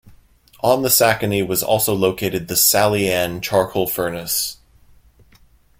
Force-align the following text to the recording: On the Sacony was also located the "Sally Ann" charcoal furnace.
On 0.63 0.81
the 0.81 0.89
Sacony 0.89 1.43
was 1.47 1.61
also 1.61 1.93
located 1.93 2.47
the 2.47 2.55
"Sally 2.55 3.07
Ann" 3.11 3.39
charcoal 3.39 3.85
furnace. 3.85 4.57